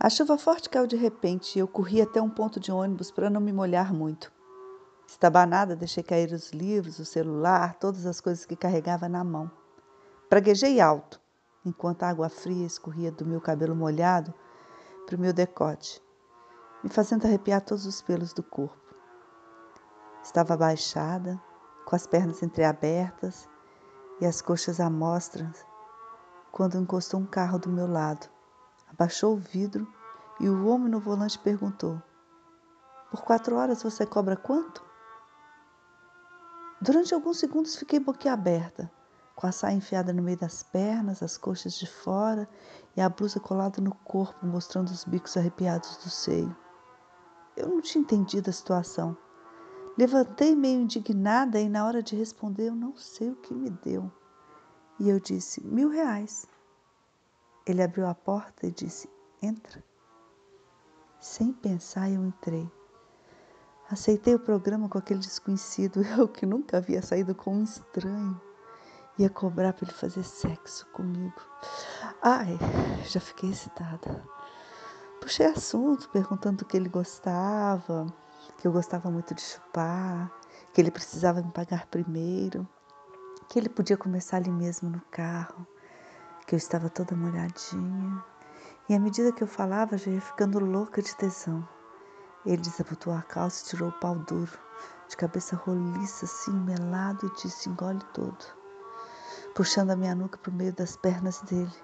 [0.00, 3.28] A chuva forte caiu de repente e eu corri até um ponto de ônibus para
[3.28, 4.30] não me molhar muito.
[5.08, 9.50] Estabanada, deixei cair os livros, o celular, todas as coisas que carregava na mão.
[10.28, 11.20] Praguejei alto,
[11.66, 14.32] enquanto a água fria escorria do meu cabelo molhado
[15.04, 16.00] para o meu decote,
[16.84, 18.94] me fazendo arrepiar todos os pelos do corpo.
[20.22, 21.42] Estava abaixada,
[21.84, 23.48] com as pernas entreabertas
[24.20, 25.50] e as coxas à mostra,
[26.52, 28.37] quando encostou um carro do meu lado.
[28.90, 29.86] Abaixou o vidro
[30.40, 32.00] e o homem no volante perguntou:
[33.10, 34.82] Por quatro horas você cobra quanto?
[36.80, 38.90] Durante alguns segundos fiquei boquiaberta,
[39.34, 42.48] com a saia enfiada no meio das pernas, as coxas de fora
[42.96, 46.56] e a blusa colada no corpo, mostrando os bicos arrepiados do seio.
[47.56, 49.16] Eu não tinha entendido a situação.
[49.98, 54.10] Levantei meio indignada e, na hora de responder, eu não sei o que me deu.
[55.00, 56.46] E eu disse: mil reais.
[57.68, 59.08] Ele abriu a porta e disse:
[59.42, 59.82] entra.
[61.20, 62.70] Sem pensar, eu entrei.
[63.90, 68.40] Aceitei o programa com aquele desconhecido, eu que nunca havia saído com um estranho.
[69.18, 71.40] Ia cobrar para ele fazer sexo comigo.
[72.22, 72.56] Ai,
[73.04, 74.24] já fiquei excitada.
[75.20, 78.06] Puxei assunto, perguntando do que ele gostava
[78.58, 80.30] que eu gostava muito de chupar,
[80.72, 82.68] que ele precisava me pagar primeiro,
[83.48, 85.66] que ele podia começar ali mesmo no carro,
[86.48, 88.24] que eu estava toda molhadinha.
[88.88, 91.68] E à medida que eu falava, já ia ficando louca de tesão.
[92.44, 94.58] Ele desabotou a calça e tirou o pau duro,
[95.06, 98.42] de cabeça roliça, assim, melado, e disse: engole todo,
[99.54, 101.76] puxando a minha nuca para o meio das pernas dele.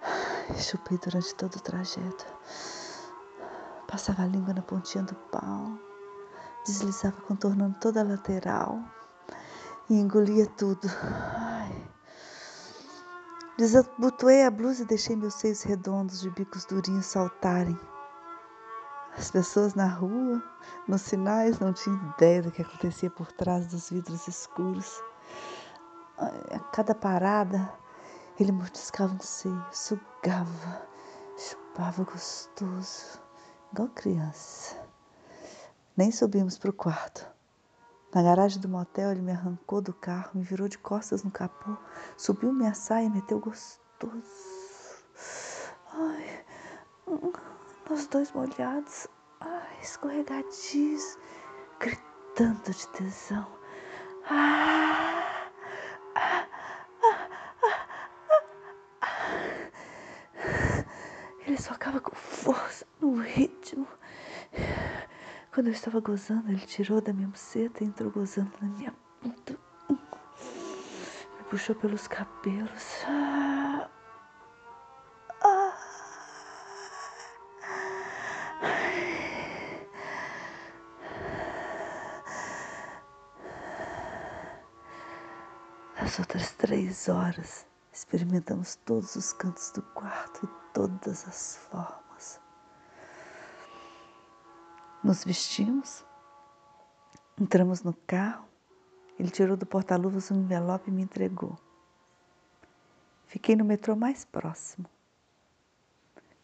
[0.56, 2.24] Chupei durante todo o trajeto.
[3.86, 5.78] Passava a língua na pontinha do pau,
[6.64, 8.80] deslizava contornando toda a lateral
[9.90, 10.88] e engolia tudo.
[13.62, 17.78] Desabotoei a blusa e deixei meus seios redondos de bicos durinhos saltarem.
[19.16, 20.42] As pessoas na rua,
[20.88, 25.00] nos sinais, não tinham ideia do que acontecia por trás dos vidros escuros.
[26.18, 27.72] A cada parada,
[28.36, 30.82] ele mordiscava um seio, sugava,
[31.36, 33.20] chupava gostoso
[33.72, 34.76] igual criança.
[35.96, 37.24] Nem subimos para o quarto.
[38.14, 41.74] Na garagem do motel, ele me arrancou do carro, me virou de costas no capô,
[42.14, 44.22] subiu minha saia e meteu gostoso.
[45.94, 46.44] Ai,
[47.88, 49.08] nós dois molhados,
[49.40, 51.16] ai, escorregadios,
[51.80, 53.46] gritando de tesão.
[61.46, 63.88] Ele socava com força no ritmo.
[65.52, 69.58] Quando eu estava gozando, ele tirou da minha buceta e entrou gozando na minha bunda.
[69.90, 73.04] Me puxou pelos cabelos.
[85.98, 92.01] As outras três horas experimentamos todos os cantos do quarto e todas as formas.
[95.02, 96.04] Nos vestimos,
[97.40, 98.48] entramos no carro,
[99.18, 101.58] ele tirou do porta-luvas um envelope e me entregou.
[103.26, 104.86] Fiquei no metrô mais próximo.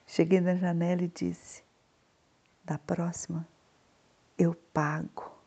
[0.07, 1.63] Cheguei na janela e disse:
[2.65, 3.47] Da próxima,
[4.37, 5.38] eu pago.